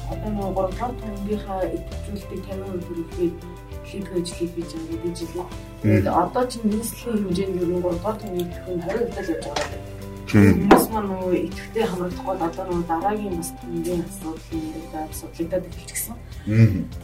[0.10, 3.55] Одоо нөгөө 3 дугаар тунгийнхаа идэвхжүүлэлтийг 50% хүргэхэд
[3.90, 5.48] шийдвэр ажлыг хийж байгаа гэдэг жилээ.
[5.82, 9.94] Тэгээд одоо чинь нийслэлийн хэмжээнд юу нэг 3 дугаар төвийн идэвхтэй 20 удаа явж байгаа.
[10.26, 16.16] Хүмүүс маань нөгөө идэвхтэй хамрагдах гол одоо нөгөө дараагийн бас тэмдгийн асуудал ингээд асуудлуудад эхэлчихсэн.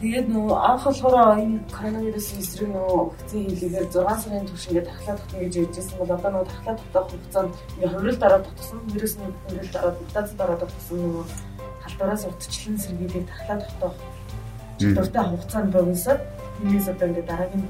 [0.02, 5.16] Тэгээд нөгөө анх болохоор энэ коронавирусын эсрэг нөгөө вакцины хийлгээр 6 сарын турш ингээд тахлаа
[5.16, 9.72] татна гэж ярьжсэн бол одоо нөгөө тахлаа татах хугацаанд ингээд хувирал дараа татсан вирусны хувирал
[9.72, 11.24] дараа мутац дараа татсан нөгөө
[11.82, 13.94] халдвараас урдчлан сэргийлээд тахлаа татах
[14.78, 16.20] дуртай хугацаанд богиносод
[16.62, 17.66] Тиймээс одоо ингээд дараагийн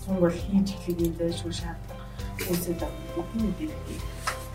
[0.00, 2.48] сум бол хийж эхлэх юм байж шүү шаардлагатай.
[2.48, 2.80] Үүсээд
[3.12, 4.10] бүхэн мэдээлэл.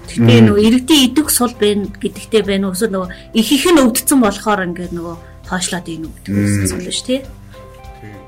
[0.08, 2.73] Тэгтээ нөгөө иргэдийн идэг сул байна гэдэгтэй байна.
[2.73, 7.08] Өсөө нөгөө их их нь өвдсөн болохоор ингээд нөгөө тоошлоод ийн өвдөг гэсэн зүйл шүү
[7.08, 7.21] тий.
[8.02, 8.19] Тийм.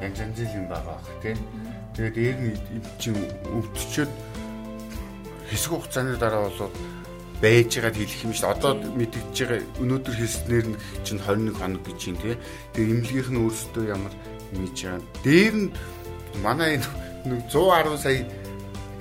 [0.00, 1.36] Яг жанжил юм байгаа бах тий.
[1.94, 2.56] Тэгээд дээр нь
[2.96, 3.20] чинь
[3.52, 4.12] өвдчихэд
[5.50, 6.74] хэсэг хугацааны дараа болоод
[7.42, 8.50] байж байгаад хэлэх юм шүү.
[8.50, 12.34] Одоо мэдгэж байгаа өнөөдөр хэлснээр нь чинь 21 хоног гэж юм тий.
[12.74, 14.14] Тэгээ имлэгийнх нь өөрсдөө ямар
[14.52, 15.02] мэж байгаа.
[15.24, 15.68] Дээр нь
[16.42, 16.80] манай
[17.24, 18.24] нэг 110 сая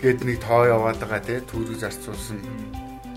[0.02, 2.40] гээд нэг тоо яваад байгаа тий төрөг зарцуулсан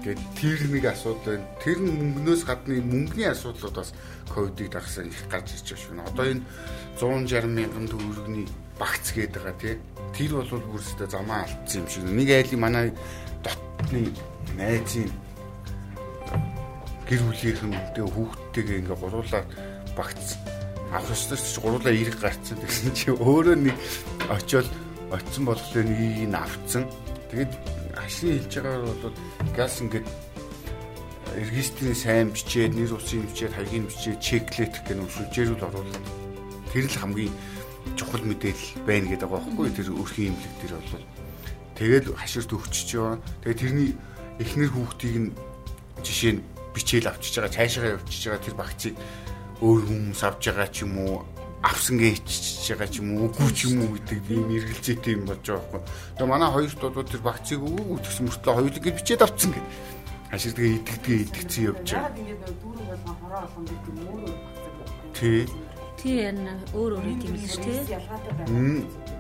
[0.01, 1.49] гээд тэр нэг асуудал байна.
[1.61, 3.93] Тэр мөнгнөөс гадна мөнгөний асуудлууд бас
[4.33, 6.09] ковидыг дагсан их гарч ирж байгаа шүү.
[6.09, 6.43] Одоо энэ
[6.97, 8.47] 160 мянган төгрөгний
[8.81, 9.77] багц гээд байгаа тий.
[10.17, 12.05] Тэр бол бүрсдээ замаа алдсан юм шиг.
[12.09, 12.87] Нэг айлын манай
[13.45, 14.09] дотны
[14.57, 15.13] найзын
[17.05, 19.49] гэр бүлийнхэн тэгээ хүүхдтэйгээ ингээ гуруулаад
[19.99, 20.39] багц
[20.91, 23.77] авах ёстой ч гуруулаа эрг гарцсан гэсэн чи өөрөө нэг
[24.27, 24.69] очиод
[25.11, 26.85] очисон болохоор нэг нь авцсан.
[27.31, 27.53] Тэгээд
[27.95, 29.17] ашиг хэлж байгаагаар бол
[29.55, 30.07] газ ингээд
[31.37, 36.07] регистрийн сайн бичээд нэр усын бичээд хаягийн бичээд чеклет гэх нэг сүлжээрүүд оруулаад
[36.75, 37.35] тэр л хамгийн
[37.95, 41.07] чухал мэдээлэл байна гэдэг байгаа байхгүй тэр өрхийн имлэг тэр бол
[41.79, 43.19] тэгээд хаширт өгчөж байгаа.
[43.47, 43.91] Тэгээд тэрний
[44.43, 45.31] эхнэр хүүхдийг нь
[46.03, 48.95] жишээ нь бичээл авчиж байгаа цаашаа явчихж байгаа тэр багцыг
[49.61, 51.25] өөр хүмүүс авч байгаа ч юм уу
[51.61, 55.29] авсан гэж ичж байгаа ч юм уу үгүй ч юм уу гэдэг ийм эргэлзээтэй юм
[55.29, 55.81] болж байгаа байхгүй.
[56.17, 59.69] Тэгээ манай хоёр дуудууд тэр багцыг өгөө гэсэн мөртлөө хоёулаа гэж бичээд авцсан гэдэг.
[60.31, 62.09] Хашир тэгээ идэгдгээ идэгцэн явж байгаа.
[62.09, 64.75] Яг ингээд дүүрэн болгон хороо болгон гэдэг юм өөр багцаг.
[65.13, 65.41] Тий.
[66.01, 69.19] Тий яна өөр өөр юм л шүү байна.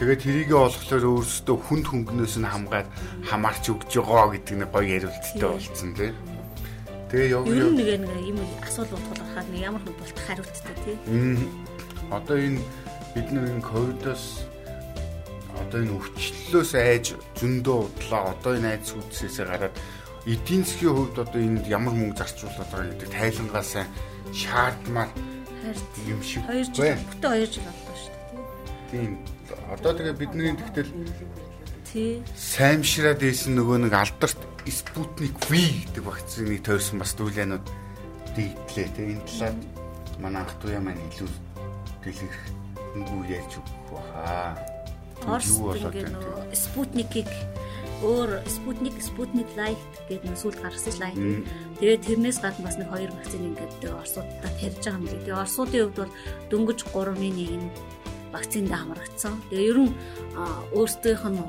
[0.00, 2.88] Тэгээд тэрийгэ болохоор өөрсдөө хүнд хөнгнөөс нь хамгаад
[3.28, 6.10] хамаарч өгж байгаа гэдэг нэг гоё яриулттай болсон тий.
[7.12, 8.96] Тэгээ яг нь нэг нэг юм асуудал
[9.40, 10.96] бодоход нэг ямар нэг болт хариулттай тий.
[12.10, 12.60] Одоо энэ
[13.14, 14.44] бид нар энэ ковидос
[15.56, 17.06] одоо энэ өвчлөлөөс айж
[17.40, 18.34] зөндөө удлаа.
[18.36, 19.76] Одоо энэ айц үдсээсээ гараад
[20.26, 23.88] эдийн засгийн хувьд одоо энд ямар мөнгө зарцуулаад байгаа гэдэг тайлангаа сайн
[24.36, 25.10] шаардмаар
[26.04, 28.28] юм шиг Хоёр жил бүтэн 2 жил боллоо шүү дээ
[28.90, 29.00] тий.
[29.00, 29.10] Тийм.
[29.70, 30.92] Одоо тэгээ бидний тэгтэл
[31.90, 32.22] Тий.
[32.36, 34.38] саймшраад ийсэн нөгөө нэг алдарт
[34.70, 35.58] Спутник V
[35.90, 37.64] гэдэг вакциныг тойрсон бас дүүлэнүүд
[38.36, 39.54] дийдлээ тэгээ энэ талаар
[40.20, 41.30] манай ах トゥ яа маань илүү
[42.04, 44.56] дэлгэрэнгүй ярьж өгөх баха.
[45.26, 47.30] Орос ингээд нөгөө Спутникийг
[48.00, 51.20] өөр Sputnik, Sputnik Light гэдэг нэг сүүл гаргасан лайт.
[51.76, 55.20] Тэгээд тэрнээс гадна бас нэг хоёр вакцины ингээд Оросуудад тарьж байгаа юм лээ.
[55.20, 56.12] Тэгээд Оросуудын хувьд бол
[56.48, 57.68] дөнгөж 3.1
[58.32, 59.34] вакцинд хамрагдсан.
[59.52, 59.92] Тэгээ ер нь
[60.72, 61.40] өөрсдийнх нь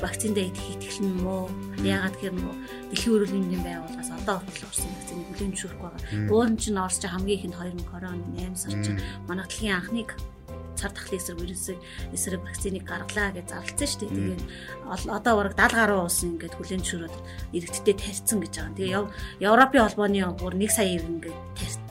[0.00, 1.48] вакцинд итгэл нь муу.
[1.82, 2.54] Яагаад гэхээр нөө
[2.92, 6.00] дэлхийн эрүүл мэндийн байгууллагаас одоо хүртэл орсон вакцины бүлээн зөвшөөрөх байгаа.
[6.30, 9.76] Уул нь ч Орос ч хамгийн их нь 2020 оны 8 сар чинь манай дэлхийн
[9.80, 10.02] анхны
[10.76, 11.78] цар тахлын эсрэг вирусыг
[12.12, 14.16] эсрэг вакциныг гаргалаа гэж зарлцсан шүү дээ.
[14.18, 14.42] Тэгээд
[15.14, 17.16] одоо бараг 70 гаруй улс ингээд хүлэн зөвшөөрөөд
[17.54, 18.76] иргэдтэй тарьсан гэж байгаа.
[18.78, 19.02] Тэгээ
[19.46, 21.38] Европын холбооны бүр 1 сая иргэн ингээд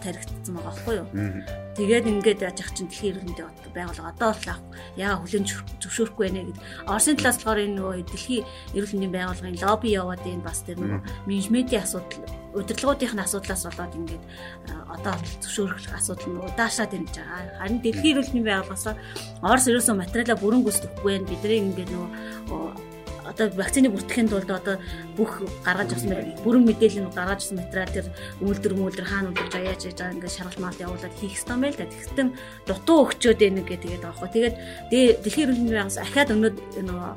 [0.04, 1.08] таригдсан байгаа байхгүй юу?
[1.72, 4.44] Тэгээд ингээд яаж ах чинь дэлхийн эрүүл мэндийн байгууллага одоо л
[5.00, 5.46] яага хүлэн
[5.80, 6.60] зөвшөөрөхгүй байна гэд.
[6.92, 11.02] Оросын талаас болохоор энэ нөгөө дэлхийн эрүүл мэндийн байгууллагын лобби яваад энэ бас тэр нөгөө
[11.32, 14.24] менежментийн асуудал удирдлагуудын асуудлаас болоод ингээд
[14.92, 17.40] одоо зөвшөөрөх асуудал нь удаашаад ирж байгаа.
[17.64, 18.86] Харин дэлхийн эрүүл мэндийн байгууллагаас
[19.40, 21.32] Орос ерөөсөө материалаа бүрэн гүйцэтгэхгүй байна.
[21.32, 22.91] Бидний ингээд нөгөө
[23.26, 24.76] одоо вакцины бүртгэхийн тулд одоо
[25.18, 28.08] бүх гаргаж авсан бүрэн мэдээлэл нь гаргаж авсан материал төр
[28.42, 31.86] үйлдвэр мүүлдэр хаана үйлдвэрж аяаж яж байгаа ингээд шаргалмаар явуулаад хийх юм байл да.
[31.86, 32.30] Тэгсэн
[32.68, 34.30] дутуу өгчөөд байна гэдэг тэгээд хөө.
[34.34, 34.56] Тэгээд
[35.22, 36.58] дэлхийн эрүүл мэндийн байгууллага ахаад өнөөд
[36.88, 37.12] нөгөө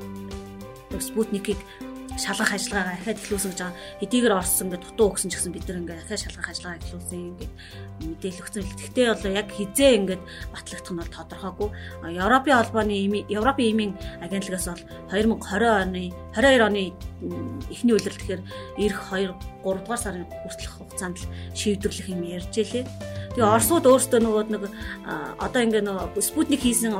[1.01, 1.59] спутникийг
[2.15, 3.79] шалгах ажиллагаагаа ахаад эхлүүлсэн гэж байгаа.
[3.99, 7.53] Хэдийгээр орсон ингээд дутуу өгсөн ч гэсэн бид нар ингээд ахаад шалгах ажиллагаа эхлүүлсэн ингээд
[8.05, 8.63] мэдээлэл өгсөн.
[8.65, 10.23] Гэхдээ бол яг хизээ ингээд
[10.55, 11.69] батлагдах нь бол тодорхойгүй.
[12.15, 12.95] Европын холбооны
[13.27, 16.83] Европын эмийн агентлагаас бол 2020 оны 22 оны
[17.71, 18.41] эхний үйлрэл тэгэхээр
[18.79, 22.85] эх 2 3 дугаар сарын хүртэлх хугацаанд л шийдвэрлэх юм ярьж илээ.
[23.35, 24.63] Тэгээ Оросууд өөрсдөө нөгөө нэг
[25.41, 26.95] одоо ингээд нөгөө Спутник хийсэн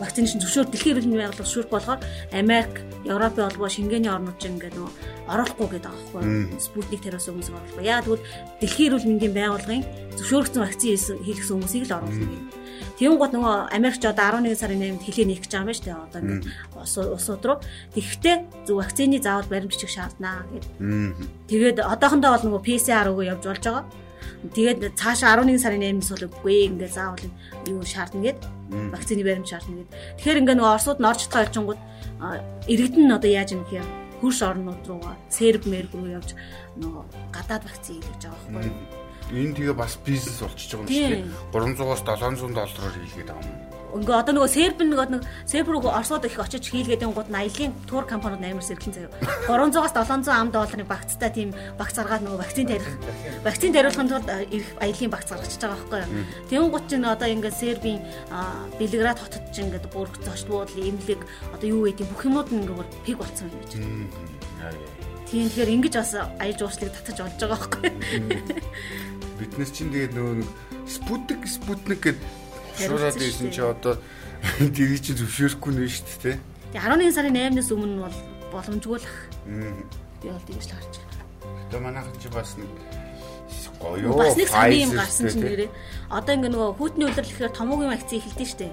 [0.00, 2.00] вакцины шин зөвшөөр дэлхийн эрүүл мэндийн байгууллага зөвшөөрөх болохоор
[2.32, 2.74] Америк,
[3.06, 4.90] Европын холбоо, Шенгений орнууд ч ингээд нөө
[5.32, 6.60] орохгүй гэдэг байгаа байхгүй.
[6.60, 7.84] Спутник тэрээс хүмүүс оруулах.
[7.84, 8.26] Яа тэгвэл
[8.60, 9.84] дэлхийн эрүүл мэндийн байгууллагын
[10.20, 12.44] зөвшөөрөгдсөн вакцины хийлгсэн хүмүүсийг л оруулах юм.
[12.96, 16.00] Тийм гот нөгөө Америкч одоо 11 сарын 8-нд хэлээ нээх гэж байгаа юм шүү дээ.
[16.00, 16.44] Одоо ингээд
[17.12, 17.58] усууд руу.
[17.92, 20.72] Тэгэхдээ зөв вакцины заавал баримт бичих шаарднаа гэдэг.
[21.44, 23.84] Тэгээд одоохондоо бол нөгөө PCR өгөө явж болж байгаа.
[24.54, 27.24] Тэгээд цаашаа 11 сарын 8-нд бол үгүй ингээд заавал
[27.66, 28.40] юу шаардна гэд
[28.94, 29.90] вакцины баримт шаардна гэд.
[30.20, 31.80] Тэгэхээр ингээд нөгөө Оросууд нь орж чадгаа явчихгууд
[32.70, 33.88] иргэдэн нь одоо яаж юм гэхээр
[34.20, 36.32] хөрш орнууд руугаа серб мерг руу явж
[36.80, 38.96] нөгөө гадаад вакцины хийж байгаа байхгүй?
[39.26, 41.76] Энэ тэгээ бас бизнес болчихж байгаа юм дээ.
[41.76, 43.65] 300-аас 700 доллараар хийлгээд байгаа юм.
[43.94, 48.04] Ингээ одоо нөгөө серб нөгөө нэг серб руу Оросод их очиж хийлгээд гууд аялын тур
[48.04, 49.12] компаниуд амар сэргэлэн заяа.
[49.46, 52.90] 300-аас 700 ам долларын багцтай тийм багц гаргаад нөгөө вакцин тарих.
[53.46, 56.24] Вакцин тариулахын тулд их аялын багц гаргачихж байгаа байхгүй юу.
[56.50, 58.00] Тэгүн гут чинь одоо ингээ сербийн
[58.78, 61.20] Белград хотод чинь ингээ бүр зочд буудлын эмнэлэг
[61.54, 63.72] одоо юу гэдэг бүх юмуд нь ингээ бүр пиг болцсон юм гэж.
[65.26, 67.90] Тийм тэгэхээр ингэж бас аяж уушлыг татаж болж байгаа байхгүй.
[69.38, 70.46] Биднес чинь тэгээд нөгөө
[70.86, 72.45] спутник спутник гэдэг
[72.76, 73.96] Шуураад ийсэн чи одоо
[74.76, 76.36] дэрийг чи зөвшөөрөхгүй нэ шүү дээ.
[76.76, 78.18] Тэгээ 11 сарын 8-наас өмнө бол
[78.52, 79.18] боломжгүй л ах.
[80.22, 81.24] Би бол тэгж л харж байна.
[81.72, 82.70] Тэгээ манайхан чи бас нэг
[83.80, 85.70] гоё бас нэг сайн юм гарсан чинь нэрээ.
[86.10, 88.68] Одоо ингээ нөгөө хүүтний үйлдвэрлэхээр томоогийн вакцины эхэлдэж штэ.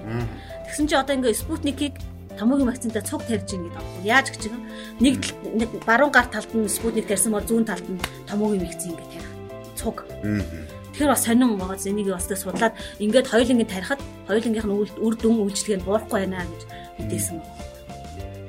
[0.68, 1.94] Тэгсэн чи одоо ингээ спутникийг
[2.38, 4.04] томоогийн вакцинтай цуг тарьж ийн гэдэг байна.
[4.04, 4.64] Яаж гэж юм?
[5.00, 5.14] Нэг
[5.54, 9.30] нэг баруун гар талд нь спутник тарьсан бол зүүн талд нь томоогийн вакцин ингээ тарих.
[9.78, 9.96] Цуг.
[10.94, 13.98] Тэгэхээр бас сонин байгаа зэнийг бас тэ судлаад ингээд хоёулангийн тарихад
[14.30, 16.62] хоёулангийнх нь үр дүн үйлчлэгээ нь буурахгүй байна гэж
[17.02, 17.42] мэдээсэн.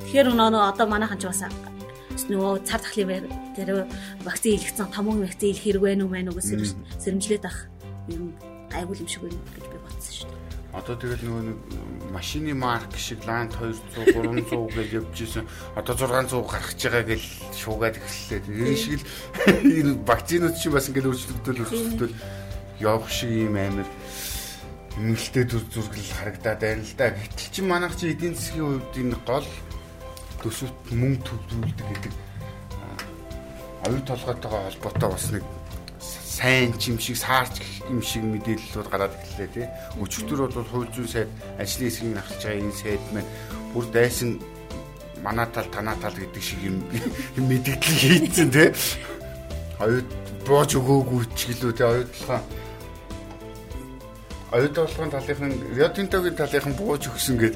[0.06, 1.42] Тэгэхээр нөгөө одоо манайхан ч бас
[2.30, 3.26] нөгөө цар тахлын байр
[3.58, 3.90] тэр
[4.22, 7.58] вакцины илгэсэн томоогийн вакцины илэх хэрэг байна уу мэн гэж сэрэмжлээд ах
[8.14, 8.38] юм
[8.70, 10.35] гайгүй юм шиг байна гэж би бодсон шүү дээ.
[10.76, 11.58] Одоо тэгэл нөгөө нэг
[12.12, 15.48] машины марк шиг Land 200 300 гэж явж исэн.
[15.80, 17.24] Одоо 600 гарах гэж байгаа гэж
[17.56, 18.44] шуугаад эхэллээ.
[18.52, 19.08] Энэ шиг л
[19.80, 22.16] энэ вакцинууд чинь бас ингээд өөрчлөгдөөл өөрчлөгдөөл
[22.84, 23.88] явах шиг юм амир
[25.00, 27.16] нэлтэй төр зүргэл харагдаад байна л да.
[27.16, 29.48] Гэтэл чи манайх чи эдийн засгийн хувьд энэ гол
[30.44, 32.14] төсөвт мөнгө төвлөрүүлдэг гэдэг
[33.88, 35.44] оюу толгойтойгоо холбоотой бас нэг
[36.36, 39.68] сайн ч юм шиг саарч юм шиг мэдээллүүд гараад ирлээ тий.
[40.04, 43.32] Өчигдөр бол хууль зүйн сайд ажлын хэсгийг ахиж байгаа энэ сайд маань
[43.72, 44.30] бүр дайсан
[45.24, 46.84] манай тал танаа тал гэдэг шиг юм
[47.50, 48.70] мэдээлэл хийцэн тий.
[49.80, 50.10] Оюут
[50.44, 52.42] бууж өгөөгүй ч гэлүү тий оюутлахаа
[54.56, 57.56] оюутлахын талынхын Риотинтогийн талынхан бууж өгсөн гэд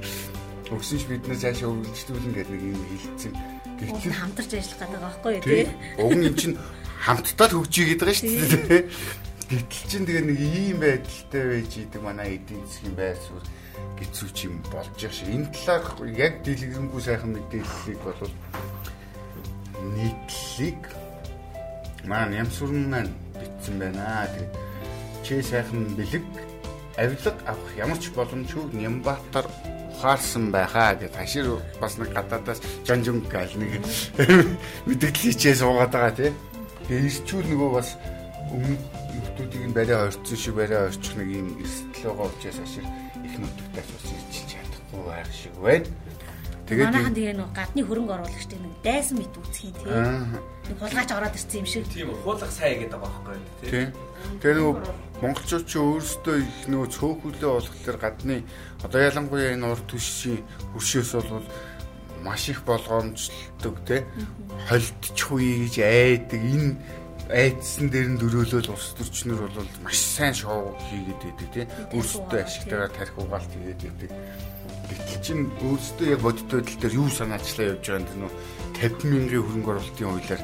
[0.73, 3.33] өгсөн ш биднээс цаашаа өргөлжтүүлэн гэдэг нэг юм хэлсэн.
[3.79, 5.65] Гэвч хамтарч ажиллах гэдэг байгаа байхгүй юу тий.
[6.01, 6.55] Уг нь чинь
[6.99, 8.29] хамтдаа л хөгжиж гээд байгаа шүү
[8.67, 8.83] дээ.
[9.49, 13.47] Гэтэл чинь тэгээ нэг ийм байдалтай байж идэг манай эдийн засгийн байр суурь
[13.97, 15.31] гэцүү ч юм болж байгаа шиг.
[15.33, 18.33] Энэ талаар яг дэлгэрэнгүй сайхан мэдээллийг бол
[19.97, 20.81] нийтлэлийг
[22.05, 24.29] маань ямсурн маань битсэн байна.
[24.29, 24.53] Тэгээд
[25.25, 26.25] чи сайхан бэлэг
[26.99, 29.47] авилга авах ямар ч боломжгүй Нямбатар
[29.99, 31.47] ухаарсан байхаа гэж хашир
[31.81, 33.83] бас нэг гадаадаас жанжун гал нэг
[34.87, 36.31] мэдээлэл хийчээ суугаад байгаа тий.
[36.89, 37.93] Тэгээ ирчүүл нөгөө бас
[38.49, 38.73] өмнө
[39.37, 42.85] хүмүүсийг нь барай орцсон шиг барай орчих нэг юм эрсдэл байгаа учраас хашир
[43.21, 45.85] их нүдтэй бас ирчилж чадахгүй байх шиг байна.
[46.65, 49.89] Тэгээд манайхан тэгээ нэг гадны хөрөнгө оруулагчдыг нэг дайсан мэт үүсгэн тий.
[49.89, 51.85] Нэг хулгайч ороод ирсэн юм шиг.
[51.93, 53.37] Тийм хуулах сая гэдэг байгаа байхгүй
[53.69, 53.85] тий.
[54.41, 54.73] Тэгээ нөгөө
[55.21, 58.35] монголчууд ч өөрсдөө их нөгөө цөөхөлөө болохлээр гадны
[58.81, 60.41] одоо ялангуяа энэ урд түшийн
[60.73, 61.45] хөршөөс бол
[62.29, 64.05] маш их болгоомжлдог тий.
[64.69, 66.77] Холдчихгүй гэж айдаг энэ
[67.33, 71.65] айдсан дээр нь дөрөөлөл улс төрчнөр бол маш сайн шоу хийгээд байдаг тий.
[71.97, 74.11] Өөрсдөө ашигтайгаар тарих угаалт хийгээд байдаг
[74.89, 78.31] Гэтэл чин өөрсдөө яг бодит байдал дээр юу санаачлаа явж байгаа юм нөө
[78.81, 80.41] 50 мянган хөрөнгө оруулалтын хуулиар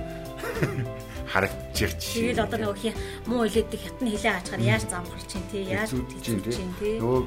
[1.33, 2.21] харагдчих жишээ.
[2.21, 2.93] Тэгээд одоо нөгөө хий
[3.25, 5.89] муу хилээдэг хятад хилээ аачаар яаж замхарч чинь тий яаж
[6.21, 6.57] чинь тий.
[7.01, 7.21] Нөгөө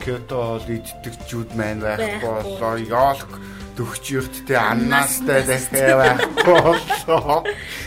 [0.00, 2.74] Кёто хоол иддэгчүүд маань байхгүй болоо.
[2.80, 3.32] Ёолк
[3.76, 6.56] төгчөрттэй аннаастай дахиа байхгүй
[7.06, 7.44] болоо.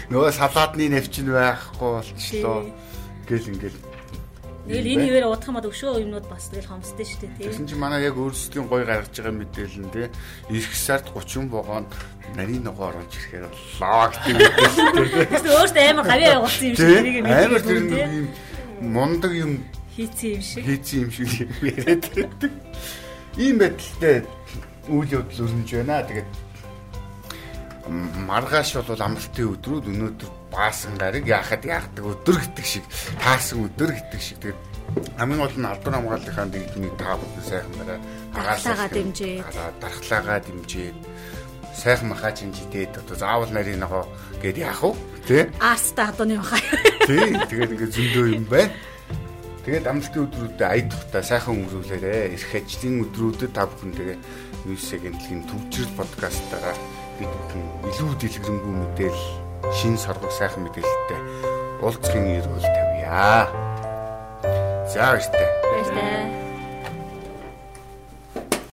[0.10, 2.60] Нөгөө салаадны навчин байхгүй болчлоо.
[3.28, 3.80] Гэл ингээл
[4.64, 7.46] Тэгэл энэ хിവэр удах мод өшөө юмнууд бас тэгэл хомсдөө шүү дээ тий.
[7.52, 10.08] Тэгсэн чинь манай яг өөрсдийн гой гаргаж байгаа мэдээлэл нь тий.
[10.56, 11.84] Ирэх сард 30 вагон
[12.32, 15.32] нарийн ногоо оруулж ирэхээр боллоо гэдэг мэдээлэл.
[15.36, 17.26] Тэгсэн өөртөө амар гавьяа явуулсан юм шиг нэг юм.
[17.28, 18.28] Амар тэр юм
[18.88, 19.52] мундаг юм
[20.00, 20.64] хийцэн юм шиг.
[20.64, 21.28] Хийцэн юм шиг
[21.60, 22.52] яриад байдаг.
[23.36, 24.24] Ийм байдалтай
[24.90, 26.04] үйл явдал өрнөж байна.
[26.04, 26.30] Тэгээд
[28.28, 32.86] маргааш бол амралтын өдрүүд өнөөдөр баасан гариг яахад яахдаг өдөр гэдэг шиг
[33.20, 34.40] таасан өдөр гэдэг шиг.
[34.40, 34.60] Тэгээд
[35.18, 38.00] хамгийн гол нь албан хамгааллынхаа дэгдмийг та бүхэн сайхан бараа
[38.36, 39.36] агаарсаага дэмжээ
[39.82, 40.90] дархлаагаа дэмжээ
[41.74, 44.06] сайхан махаж хинжидээд одоо заавал нарийн ногоо
[44.42, 44.94] гэд яах вэ?
[45.28, 46.62] Тий аарстаа одоо юм хаа
[47.08, 48.72] тий тэгээд ингээд зөндөө юм байна
[49.64, 52.36] Тэгээд амралтын өдрүүдэд аядахтаа сайхан өнгөрүүлээрэ.
[52.36, 54.18] Ирэх ажлын өдрүүдэд та бүхэн тэгээ
[54.68, 56.76] Ньюсгийн дэлхийн төвчрөл подкастаараа
[57.16, 59.26] бид бүхэн илүү дэлгэрэнгүй мэдээлэл
[59.72, 61.20] шин соргог сайхан мэдээлэлтэй
[61.80, 63.48] уулзахын эрүүл тавья.
[64.92, 65.48] За баяртай.
[65.64, 66.43] Баяртай.